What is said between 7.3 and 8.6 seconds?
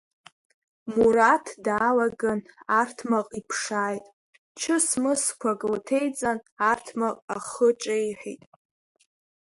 ахы ҿеиҳәеит.